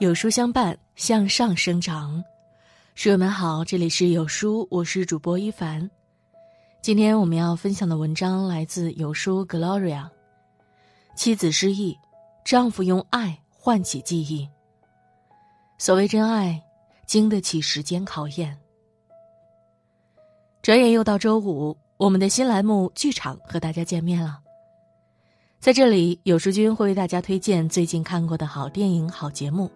[0.00, 2.22] 有书相伴，向上生长。
[2.96, 5.88] 书友们好，这里是有书，我是主播一凡。
[6.82, 10.08] 今天我们要分享的文章来自有书 Gloria。
[11.14, 11.96] 妻子失忆，
[12.44, 14.48] 丈夫用爱唤起记忆。
[15.78, 16.60] 所谓真爱，
[17.06, 18.58] 经得起时间考验。
[20.60, 24.40] 转眼又到周五，我们的新栏目剧场和大家见面了。
[25.60, 29.70] 在这里，有书君会为大家推荐最近看过的好电影、好节目。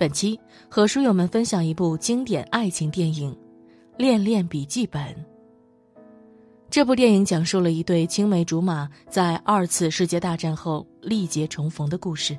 [0.00, 3.30] 本期和书友们分享一部经典爱情电影
[3.98, 5.02] 《恋恋笔记本》。
[6.70, 12.34] 这部电影讲述了一对青梅竹马在二次世界大战后历劫重逢的故事。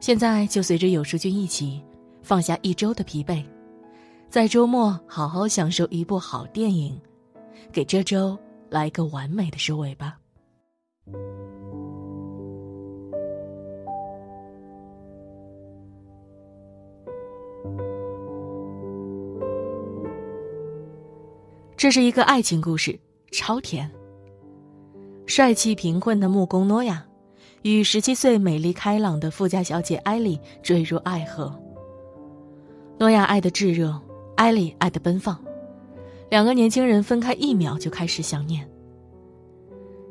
[0.00, 1.80] 现在就随着有书君一起
[2.20, 3.44] 放下一周的疲惫，
[4.28, 7.00] 在周末好好享受一部好电影，
[7.70, 8.36] 给这周
[8.68, 10.18] 来个完美的收尾吧。
[21.78, 22.98] 这是一个爱情故事，
[23.30, 23.88] 超甜。
[25.26, 27.06] 帅气贫困的木工诺亚，
[27.62, 31.56] 与十七岁美丽开朗的富家小姐艾莉坠入爱河。
[32.98, 33.96] 诺亚爱的炙热，
[34.34, 35.38] 艾莉爱的奔放，
[36.28, 38.68] 两个年轻人分开一秒就开始想念。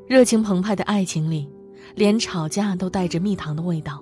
[0.07, 1.51] 热情澎湃的爱情里，
[1.95, 4.01] 连吵架都带着蜜糖的味道，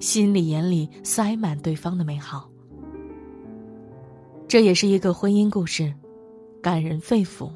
[0.00, 2.46] 心里眼里塞满对方的美好。
[4.46, 5.90] 这也是一个婚姻故事。
[6.62, 7.50] 感人肺腑。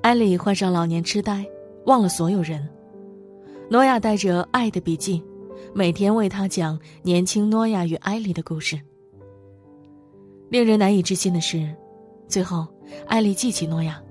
[0.00, 1.46] 艾莉患上老年痴呆，
[1.86, 2.68] 忘了所有人。
[3.70, 5.22] 诺亚带着爱的笔记，
[5.74, 8.80] 每天为他讲年轻诺亚与艾莉的故事。
[10.48, 11.74] 令人难以置信的是，
[12.26, 12.66] 最后
[13.06, 14.02] 艾莉记起诺亚，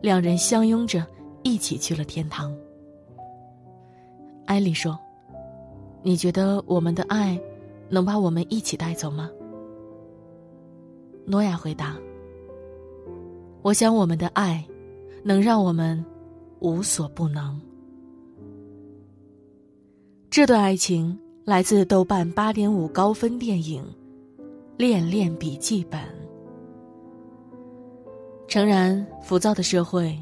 [0.00, 1.04] 两人相拥着
[1.42, 2.54] 一起去了天堂。
[4.46, 4.98] 艾莉说
[6.02, 7.38] ：“你觉得我们的爱
[7.88, 9.30] 能把我们一起带走吗？”
[11.26, 11.96] 诺亚回答。
[13.62, 14.64] 我想，我们的爱，
[15.22, 16.04] 能让我们
[16.58, 17.60] 无所不能。
[20.28, 23.84] 这段爱情来自豆瓣八点五高分电影
[24.76, 26.00] 《恋恋笔记本》。
[28.48, 30.20] 诚然，浮躁的社会，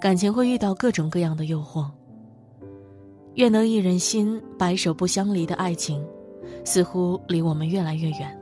[0.00, 1.88] 感情会遇到各种各样的诱惑。
[3.34, 6.04] 愿得一人心，白首不相离的爱情，
[6.64, 8.36] 似乎离我们越来越远。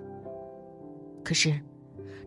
[1.23, 1.61] 可是。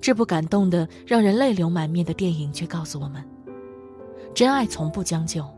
[0.04, 3.24] 这部感动的让人泪流满面的电影，却告诉我们：
[4.36, 5.50] 真爱从不将就，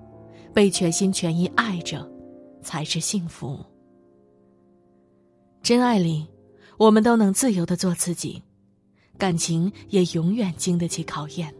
[0.53, 2.07] 被全心全意爱着，
[2.61, 3.57] 才是幸福。
[5.63, 6.27] 真爱里，
[6.77, 8.39] 我们都能自由的做自己，
[9.17, 11.51] 感情也永远经得起考验。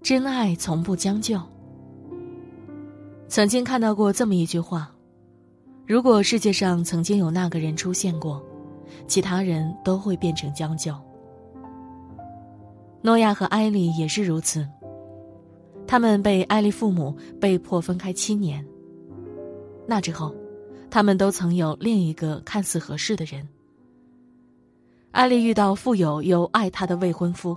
[0.00, 1.38] 真爱从不将就。
[3.28, 4.90] 曾经看到过这么一句话：
[5.84, 8.42] 如果世界上曾经有那个人出现过。
[9.06, 10.94] 其他人都会变成将就。
[13.02, 14.66] 诺亚和艾莉也是如此。
[15.86, 18.66] 他们被艾莉父母被迫分开七年。
[19.86, 20.34] 那之后，
[20.90, 23.48] 他们都曾有另一个看似合适的人。
[25.12, 27.56] 艾莉遇到富有又爱她的未婚夫，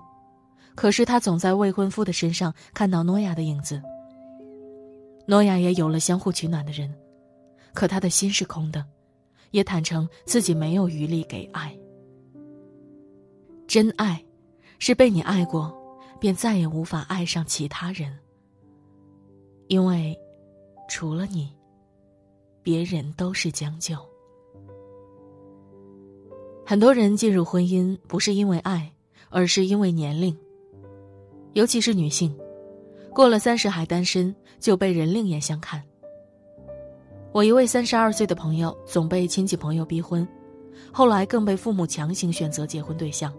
[0.75, 3.81] 可是她总在未婚夫的身上看到诺亚的影子。
[5.25, 6.93] 诺亚也有了相互取暖的人，
[7.73, 8.85] 可他的心是空的。
[9.51, 11.77] 也坦诚自己没有余力给爱。
[13.67, 14.23] 真爱，
[14.79, 15.71] 是被你爱过，
[16.19, 18.17] 便再也无法爱上其他人。
[19.67, 20.17] 因为，
[20.89, 21.53] 除了你，
[22.63, 23.95] 别人都是将就。
[26.65, 28.91] 很多人进入婚姻不是因为爱，
[29.29, 30.35] 而是因为年龄。
[31.53, 32.35] 尤其是女性，
[33.11, 35.83] 过了三十还单身，就被人另眼相看。
[37.31, 40.27] 我一位三十二岁的朋友总被亲戚朋友逼婚，
[40.91, 43.31] 后来更被父母强行选择结婚对象。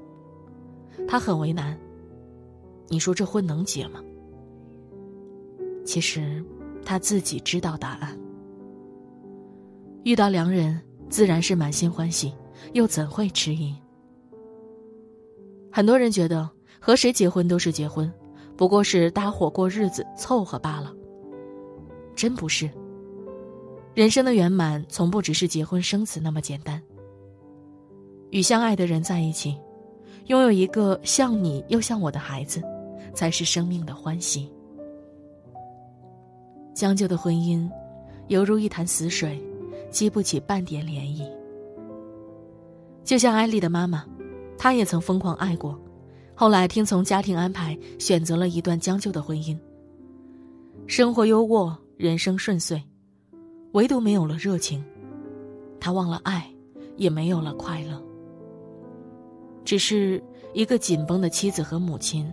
[1.08, 1.78] 他很为难。
[2.88, 4.00] 你说这婚能结吗？
[5.84, 6.44] 其实，
[6.84, 8.16] 他自己知道答案。
[10.04, 12.32] 遇到良人，自然是满心欢喜，
[12.72, 13.74] 又怎会迟疑？
[15.72, 16.48] 很多人觉得
[16.80, 18.12] 和谁结婚都是结婚，
[18.56, 20.94] 不过是搭伙过日子，凑合罢了。
[22.14, 22.70] 真不是。
[23.94, 26.80] 人生的圆满从不只是结婚生子那么简单。
[28.30, 29.58] 与相爱的人在一起，
[30.26, 32.62] 拥有一个像你又像我的孩子，
[33.12, 34.48] 才是生命的欢喜。
[36.72, 37.68] 将就的婚姻，
[38.28, 39.42] 犹如一潭死水，
[39.90, 41.28] 激不起半点涟漪。
[43.02, 44.06] 就像艾丽的妈妈，
[44.56, 45.76] 她也曾疯狂爱过，
[46.32, 49.58] 后来听从家庭安排，选择了一段将就的婚姻。
[50.86, 52.80] 生活优渥，人生顺遂。
[53.72, 54.84] 唯独没有了热情。
[55.78, 56.46] 他忘了爱，
[56.96, 58.02] 也没有了快乐。
[59.64, 60.22] 只是
[60.52, 62.30] 一个紧绷的妻子和母亲，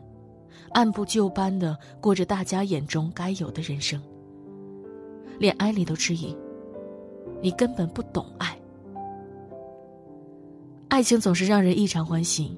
[0.72, 4.02] 按部就班的过着大家眼中该有的人生。
[5.38, 6.36] 连艾莉都质疑
[7.42, 8.58] ：“你根本不懂爱。”
[10.90, 12.58] 爱情总是让人异常欢喜，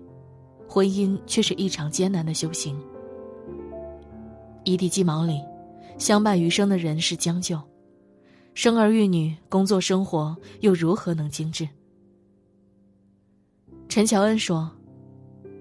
[0.67, 2.79] 婚姻却是一场艰难的修行。
[4.63, 5.41] 一地鸡毛里，
[5.97, 7.59] 相伴余生的人是将就，
[8.61, 11.65] 生儿育女、工作生活又如何能精致？
[13.87, 14.69] 陈乔恩说：“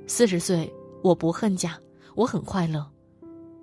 [0.09, 0.69] 四十岁，
[1.01, 1.79] 我不恨嫁，
[2.17, 2.85] 我很快乐，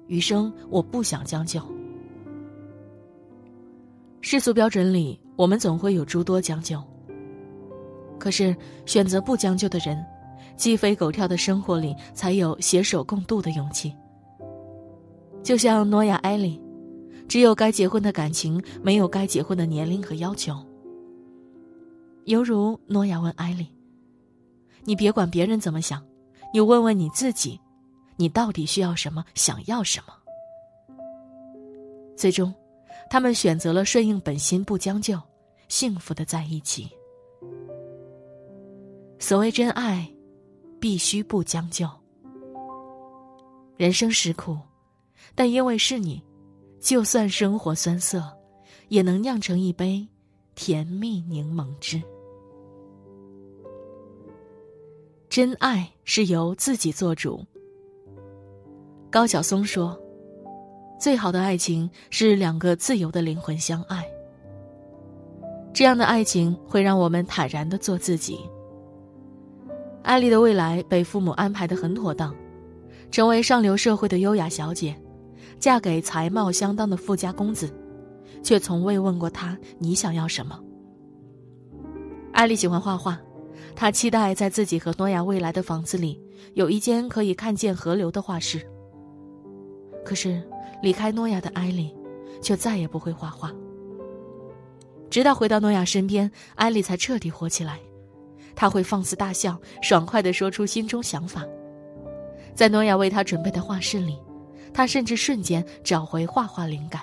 [0.08, 1.62] 余生我不想将就。”
[4.24, 6.82] 世俗标准里，我们总会有诸多将就。
[8.18, 8.56] 可是
[8.86, 10.02] 选择不将就的人，
[10.56, 13.94] 鸡飞狗跳的生活里，才有携手共度的勇气。
[15.44, 16.58] 就像诺亚·艾莉，
[17.27, 20.56] 只有该结婚的感情，没有该结婚的年龄和要求。
[22.25, 23.68] 犹如诺亚问艾莉
[24.86, 26.04] ：“你别管别人怎么想，
[26.54, 27.60] 你问问你自己，
[28.16, 30.13] 你到底需要什么，想要什么？”
[32.16, 32.54] 最终，
[33.10, 35.19] 他们选择了顺应本心，不将就，
[35.68, 36.89] 幸福的在一起。
[39.19, 40.10] 所谓真爱，
[40.80, 41.89] 必须不将就。
[43.77, 44.57] 人生实苦。
[45.33, 46.24] 但因为是你，
[46.86, 48.24] 就算生活酸涩，
[48.90, 50.08] 也能酿成一杯
[50.54, 52.00] 甜蜜柠檬汁。
[55.28, 57.44] 真爱是由自己做主。
[59.10, 60.00] 高晓松说
[61.02, 64.06] ：“最好的爱情是两个自由的灵魂相爱。
[65.74, 68.40] 这样的爱情会让我们坦然的做自己。”
[70.06, 72.36] 艾丽的未来被父母安排的很妥当，
[73.10, 74.96] 成为上流社会的优雅小姐。
[75.65, 77.67] 嫁给才貌相当的富家公子，
[78.44, 80.59] 却从未问过他你想要什么。
[82.33, 83.19] 艾丽喜欢画画，
[83.75, 86.21] 她期待在自己和诺亚未来的房子里
[86.53, 88.62] 有一间可以看见河流的画室。
[90.06, 90.39] 可是
[90.83, 91.91] 离开诺亚的艾丽，
[92.44, 93.51] 却再也不会画画。
[95.09, 97.79] 直到回到诺亚身边，艾丽才彻底活起来。
[98.53, 101.44] 她会放肆大笑，爽快地说出心中想法，
[102.53, 104.15] 在诺亚为她准备的画室里。
[104.75, 107.01] 他甚至瞬间找回画画灵感。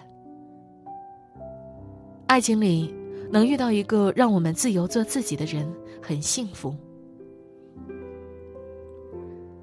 [2.26, 2.94] 爱情里
[3.30, 5.66] 能遇到一个让我们自由做自己的人，
[6.02, 6.76] 很幸福。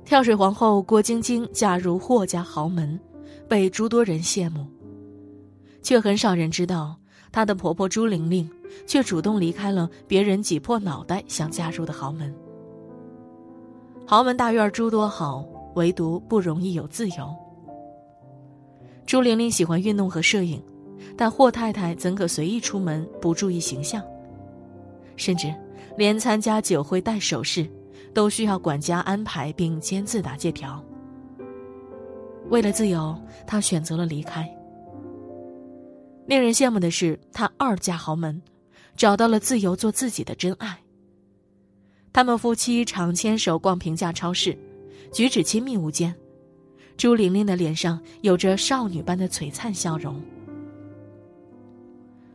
[0.04, 3.00] 跳水皇后郭晶晶嫁入霍家豪门，
[3.48, 4.66] 被诸多人羡慕，
[5.84, 6.98] 却很少人知道
[7.32, 8.50] 她的婆婆朱玲玲
[8.88, 12.34] 却主动离开了别人挤破脑袋想嫁入的豪门。
[14.08, 15.46] 豪门大院诸多好，
[15.76, 17.49] 唯独不容易有自由。
[19.10, 20.62] 朱玲玲喜欢运动和摄影，
[21.18, 24.04] 但霍太太怎可随意出门不注意形象？
[25.16, 25.52] 甚至
[25.98, 27.68] 连参加酒会戴首饰，
[28.14, 30.80] 都需要管家安排并签字打借条。
[32.52, 34.48] 为了自由，她选择了离开。
[36.28, 38.40] 令人羡慕的是，她二嫁豪门，
[38.96, 40.78] 找到了自由做自己的真爱。
[42.14, 44.56] 他们夫妻常牵手逛平价超市，
[45.12, 46.14] 举止亲密无间。
[47.00, 50.22] 朱玲玲的脸上有着少女般的璀璨笑容。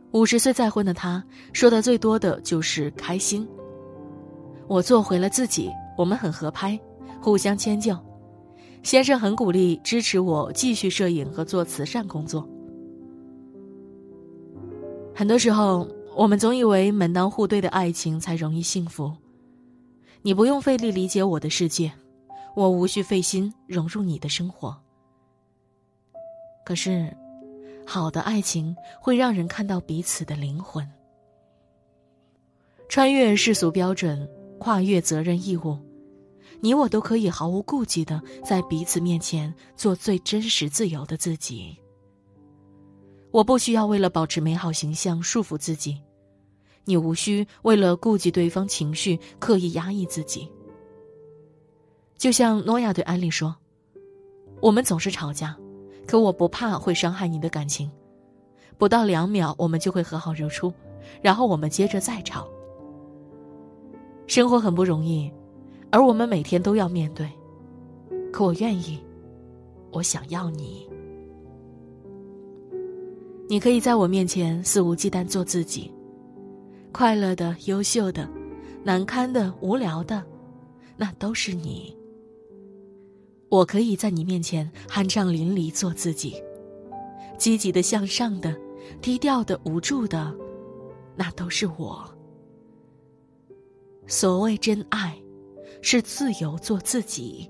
[0.09, 3.47] 五十岁再婚的她，说的最多的就是开心。
[4.67, 6.79] 我做回了自己，我们很合拍，
[7.21, 7.95] 互相迁就。
[8.81, 12.43] 先生很鼓励支持我继续摄影和做慈善工作。
[15.13, 19.13] 很多时候，我们总以为门当户对的爱情才容易幸福。
[20.23, 21.91] 你不用费力理解我的世界。
[22.55, 24.75] 我无需费心融入你的生活，
[26.65, 27.13] 可是，
[27.85, 30.89] 好的爱情会让人看到彼此的灵魂。
[32.87, 35.77] 穿越世俗标准，跨越责任义务，
[36.61, 41.77] 你我都可以毫无顾忌的在彼此面前做最真实、自由的自己。
[43.31, 46.01] 我不需要为了保持美好形象束缚自己，
[46.85, 50.49] 你无需为了顾及对方情绪刻意压抑自己。
[52.17, 53.55] 就像诺亚对安利说
[54.61, 55.55] ：“我们总是吵架，
[56.07, 57.91] 可我不怕会伤害你的感情。
[58.77, 60.73] 不到两秒，我们就会和好如初，
[61.21, 62.47] 然后我们接着再吵。
[64.27, 65.31] 生活很不容易，
[65.91, 67.29] 而我们每天都要面对。
[68.31, 68.99] 可我愿意，
[69.91, 70.87] 我想要你。
[73.47, 75.91] 你可以在我面前肆无忌惮做自己，
[76.91, 78.27] 快乐的、优秀的、
[78.83, 80.23] 难堪的、无聊的，
[80.95, 81.95] 那都是你。”
[83.55, 86.43] 我可以在你面前酣畅淋漓做自己，
[87.37, 88.53] 积极的、向上的，
[89.01, 90.35] 低调的、无助的，
[91.15, 92.03] 那都是我。
[94.07, 95.17] 所谓真爱，
[95.81, 97.49] 是自由做自己。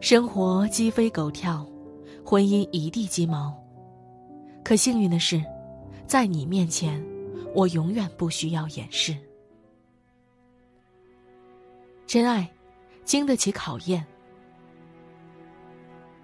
[0.00, 1.66] 生活鸡飞狗跳，
[2.24, 3.54] 婚姻一地鸡毛。
[4.64, 5.44] 可幸运的是，
[6.06, 7.04] 在你面前，
[7.54, 9.14] 我永远不需要掩饰。
[12.06, 12.50] 真爱，
[13.06, 14.04] 经得起考验。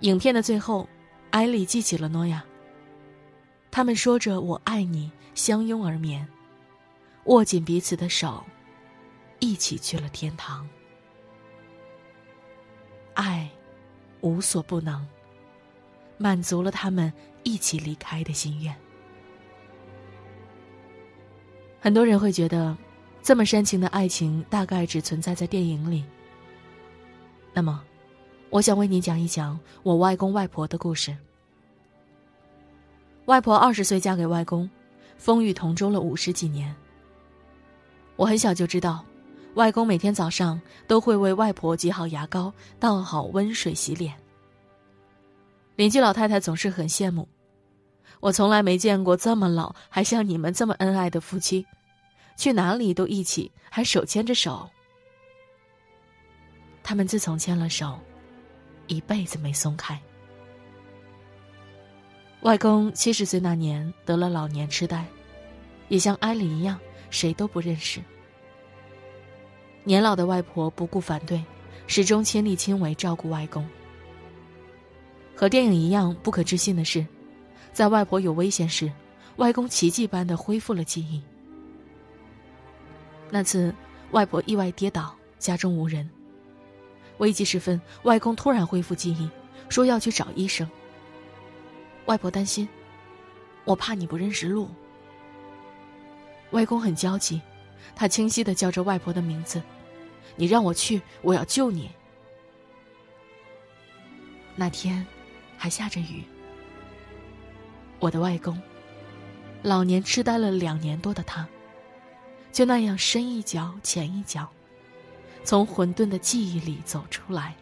[0.01, 0.87] 影片的最后，
[1.31, 2.45] 艾莉记起了诺亚。
[3.71, 6.27] 他们说着“我爱你”，相拥而眠，
[7.27, 8.45] 握紧彼此的手，
[9.39, 10.69] 一起去了天堂。
[13.15, 13.49] 爱，
[14.21, 15.07] 无所不能，
[16.19, 17.11] 满足了他们
[17.45, 18.75] 一起离开的心愿。
[21.81, 22.77] 很多人会觉得，
[23.23, 26.05] 这么煽情的爱情大概只存在在电影里。
[27.53, 27.83] 那么。
[28.51, 31.17] 我想为你讲一讲我外公外婆的故事。
[33.25, 34.69] 外婆二十岁嫁给外公，
[35.17, 36.75] 风雨同舟了五十几年。
[38.17, 39.03] 我很小就知道，
[39.55, 44.15] 外公每天早上都会为外婆挤好牙膏，倒好温水洗脸。
[45.77, 47.27] 邻居老太太总是很羡慕，
[48.21, 51.65] 我从来没见过这么老还像你们这么恩爱的夫妻，
[52.37, 54.69] 去哪里都一起，还手牵着手。
[56.83, 57.99] 他们自从牵了手。
[58.89, 59.99] 一辈子没松开。
[62.43, 65.07] 外公七十岁那年得了老年痴呆，
[65.89, 68.03] 也像艾莉一样，谁都不认识。
[69.85, 71.43] 年老的外婆不顾反对，
[71.87, 73.67] 始终亲力亲为照顾外公。
[75.35, 77.07] 和电影一样不可置信的是，
[77.73, 78.93] 在外婆有危险时，
[79.37, 81.23] 外公奇迹般的恢复了记忆。
[83.31, 83.73] 那次，
[84.11, 86.11] 外婆意外跌倒，家中无人。
[87.23, 89.31] 危急时分，外公突然恢复记忆，
[89.69, 90.69] 说要去找医生。
[92.07, 92.69] 外婆担心，
[93.65, 94.69] 我怕你不认识路。
[96.51, 97.41] 外公很焦急，
[97.95, 99.63] 他清晰的叫着外婆的名字
[100.35, 101.93] ：“你让我去，我要救你。”
[104.57, 105.07] 那天，
[105.57, 106.25] 还下着雨。
[108.01, 108.61] 我的外公，
[109.63, 111.47] 老年痴呆了两年多的他，
[112.51, 114.51] 就那样深一脚浅一脚。
[115.45, 117.55] 从混沌的记忆里走出来，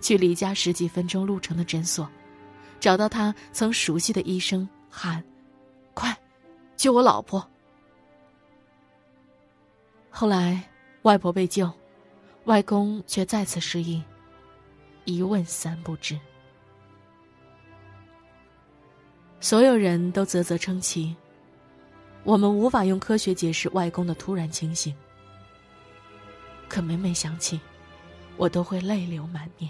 [0.00, 2.08] 去离家十几分钟路程的诊所，
[2.78, 5.22] 找到他曾熟悉的医生，喊
[5.94, 6.16] ：“快，
[6.76, 7.46] 救我老婆！”
[10.10, 10.62] 后来，
[11.02, 11.70] 外婆被救，
[12.44, 14.02] 外公却再次失忆，
[15.04, 16.18] 一问三不知。
[19.38, 21.16] 所有人都啧啧称奇，
[22.24, 24.94] 我们无法用科学解释外公的突然清醒。
[26.70, 27.60] 可每每想起，
[28.36, 29.68] 我都会泪流满面。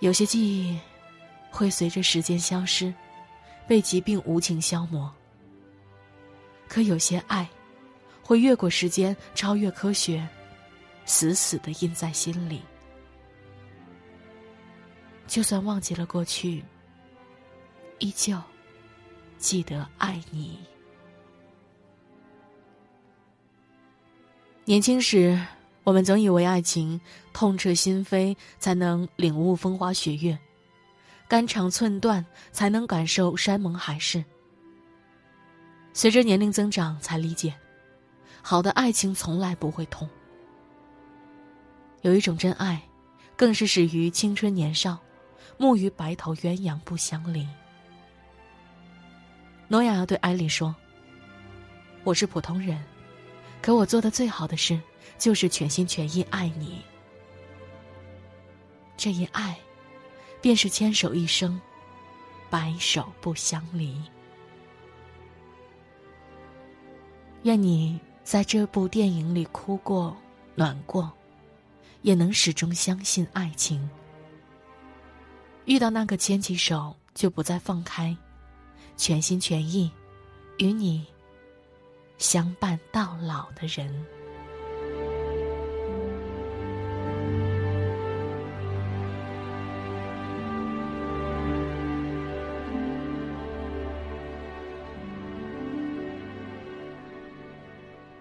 [0.00, 0.76] 有些记忆
[1.52, 2.92] 会随着时间消失，
[3.68, 5.10] 被疾病无情消磨。
[6.66, 7.48] 可有些爱，
[8.24, 10.28] 会越过时间，超越科学，
[11.04, 12.60] 死死的印在心里。
[15.28, 16.64] 就算忘记了过去，
[18.00, 18.36] 依旧
[19.38, 20.58] 记得爱你。
[24.68, 25.40] 年轻时，
[25.84, 27.00] 我们总以为爱情
[27.32, 30.36] 痛彻心扉才能领悟风花雪月，
[31.28, 34.24] 肝肠寸断才能感受山盟海誓。
[35.92, 37.54] 随着年龄增长，才理解，
[38.42, 40.10] 好的爱情从来不会痛。
[42.02, 42.82] 有一种真爱，
[43.36, 44.98] 更是始于青春年少，
[45.58, 47.46] 暮于白头鸳鸯不相离。
[49.68, 50.74] 诺亚对艾莉说
[52.02, 52.76] ：“我是普通人。”
[53.66, 54.80] 可我做的最好的事，
[55.18, 56.80] 就是全心全意爱你。
[58.96, 59.58] 这一爱，
[60.40, 61.60] 便是牵手一生，
[62.48, 64.00] 白首不相离。
[67.42, 70.16] 愿你在这部电影里哭过、
[70.54, 71.12] 暖过，
[72.02, 73.90] 也能始终相信爱情。
[75.64, 78.16] 遇到那个牵起手就不再放开，
[78.96, 79.90] 全心全意
[80.58, 81.04] 与你。
[82.18, 83.92] 相伴到老的人。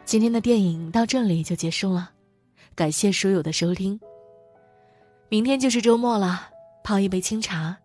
[0.06, 2.12] 今天的电影到这里就结束了，
[2.76, 4.00] 感谢书友的收听。
[5.28, 6.48] 明天就是周末了，
[6.84, 7.76] 泡一杯清茶，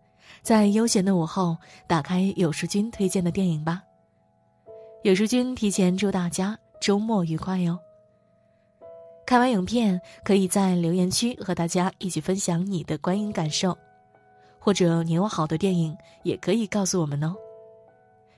[0.41, 3.81] 在悠闲的午后，打开有书君推荐的电影吧。
[5.03, 7.75] 有书君提前祝大家周末愉快哟！
[9.25, 13.75] 看完影片，可以在留言区和大家一起分享你的观影感受，
[14.59, 17.33] 或者你有好的电影，也可以告诉我们哦。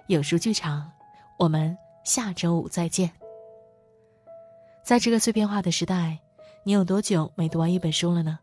[0.08, 0.90] 有书剧场，
[1.38, 3.12] 我们下周五再见。
[4.84, 6.18] 在这个碎片化的时代，
[6.64, 8.40] 你有多久没读完一本书了呢？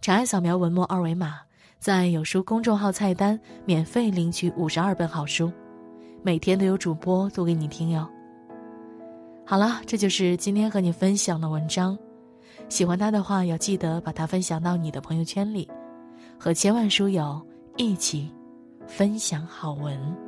[0.00, 1.40] 长按扫描文末二维码，
[1.80, 5.52] 在有书公众号菜单免费领取五十二本好书，
[6.26, 8.08] 每天都有主播读给你听哟。
[9.44, 11.98] 好了，这就是今天和你分享的文章。
[12.70, 15.68] 喜欢它的话，要记得把它分享到你的朋友圈里，
[16.38, 18.32] 和千万书友一起
[18.86, 20.23] 分享好文。